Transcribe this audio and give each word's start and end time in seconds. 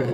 А 0.00 0.04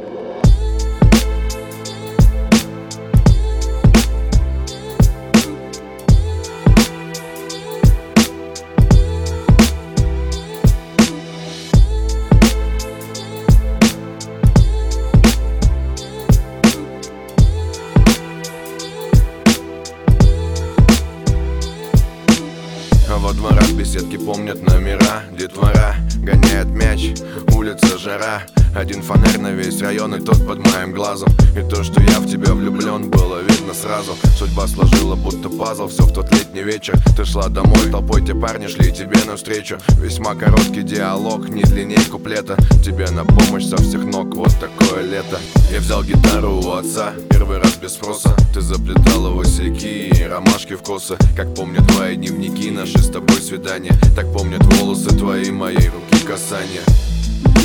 во 23.19 23.33
дворах 23.33 23.71
беседки 23.73 24.17
помнят 24.17 24.61
номера 24.63 25.23
Детвора 25.39 25.95
гоняет 26.19 26.67
мяч, 26.67 27.13
улица 27.55 27.97
жара 27.99 28.43
один 28.77 29.01
фонарь 29.01 29.39
на 29.39 29.53
весь 29.53 29.81
район 29.81 30.15
и 30.15 30.21
тот 30.21 30.47
под 30.47 30.59
моим 30.59 30.93
глазом. 30.93 31.29
И 31.57 31.61
то, 31.69 31.83
что 31.83 32.01
я 32.03 32.21
в 32.21 32.27
тебя 32.31 32.53
влюблен, 32.53 33.09
было 33.09 33.41
видно 33.41 33.73
сразу. 33.73 34.15
Судьба 34.39 34.67
сложила 34.67 35.17
будто 35.17 35.49
пазл, 35.49 35.89
все 35.89 36.05
в 36.05 36.13
тот 36.13 36.31
летний 36.33 36.63
вечер. 36.63 36.99
Ты 37.17 37.25
шла 37.25 37.49
домой, 37.49 37.91
толпой 37.91 38.25
те 38.25 38.35
парни 38.35 38.67
шли 38.67 38.93
тебе 38.93 39.19
навстречу. 39.25 39.79
Весьма 39.99 40.35
короткий 40.35 40.83
диалог, 40.83 41.49
не 41.49 41.63
длинней 41.63 42.05
куплета. 42.11 42.57
Тебе 42.85 43.11
на 43.11 43.25
помощь 43.25 43.65
со 43.65 43.77
всех 43.77 44.05
ног, 44.05 44.35
вот 44.35 44.55
такое 44.61 45.03
лето. 45.03 45.39
Я 45.73 45.81
взял 45.81 46.05
гитару 46.05 46.61
у 46.61 46.73
отца, 46.73 47.13
первый 47.31 47.59
раз 47.59 47.77
без 47.77 47.95
спроса. 47.95 48.37
Ты 48.53 48.61
заплетала 48.61 49.31
васильки 49.31 49.87
и 49.87 50.23
ромашки 50.25 50.75
в 50.75 50.83
косы. 50.83 51.17
Как 51.35 51.55
помнят 51.55 51.87
твои 51.89 52.17
дневники, 52.17 52.71
наши 52.71 52.99
с 52.99 53.09
тобой 53.09 53.41
свидания. 53.41 53.93
Так 54.15 54.31
помнят 54.33 54.63
волосы 54.75 55.17
твои, 55.17 55.51
моей 55.51 55.89
руки 55.89 56.25
касания 56.27 56.83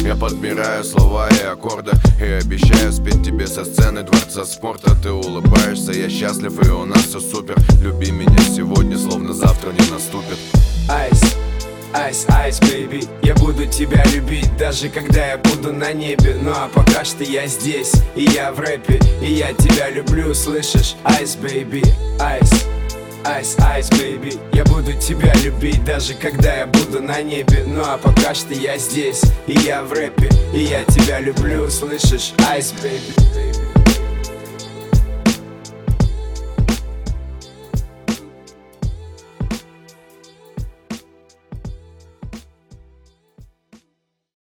я 0.06 0.16
подбираю 0.16 0.84
слова 0.84 1.30
и 1.30 1.44
аккорды 1.44 1.92
И 2.20 2.24
обещаю 2.24 2.92
спеть 2.92 3.24
тебе 3.24 3.48
со 3.48 3.66
сцены 3.66 4.04
дворца 4.04 4.46
спорта. 4.46 4.96
Ты 5.02 5.12
улыбаешься, 5.12 5.92
я 5.92 6.10
счастлив 6.10 6.54
и 6.66 6.70
у 6.70 6.86
нас 6.86 7.06
все 7.06 7.20
супер. 7.20 7.56
Люби 7.82 8.12
меня 8.12 8.38
сегодня, 8.40 8.98
словно 8.98 9.34
завтра 9.34 9.72
не 9.72 9.90
наступит. 9.92 10.38
Ice, 10.90 11.22
ice, 11.94 12.26
ice, 12.30 12.60
baby 12.60 13.04
Я 13.24 13.36
буду 13.36 13.66
тебя 13.66 14.04
любить, 14.14 14.56
даже 14.58 14.90
когда 14.90 15.26
я 15.28 15.38
буду 15.38 15.72
на 15.72 15.94
небе. 15.94 16.38
Ну 16.42 16.52
а 16.52 16.70
пока 16.74 17.04
что 17.06 17.24
я 17.24 17.48
здесь, 17.48 17.94
и 18.16 18.24
я 18.24 18.52
в 18.52 18.60
рэпе 18.60 19.00
И 19.22 19.34
я 19.34 19.54
тебя 19.54 19.90
люблю, 19.90 20.34
слышишь? 20.34 20.96
Ice, 21.04 21.36
baby, 21.36 21.84
ice 22.20 22.66
Ice, 23.24 23.56
ice, 23.60 23.90
baby 23.90 24.34
Я 24.54 24.64
буду 24.66 24.94
тебя 24.94 25.34
любить, 25.44 25.84
даже 25.86 26.14
когда 26.16 26.56
я 26.56 26.66
буду 26.66 27.02
на 27.02 27.22
небе 27.22 27.64
Ну 27.68 27.82
а 27.84 27.98
пока 27.98 28.34
что 28.34 28.54
я 28.54 28.78
здесь, 28.78 29.22
и 29.48 29.54
я 29.60 29.84
в 29.84 29.94
рэпе 29.94 30.30
И 30.54 30.64
я 30.64 30.84
тебя 30.86 31.20
люблю, 31.20 31.70
слышишь? 31.70 32.34
Айс, 32.50 32.74
бэйби 32.82 33.71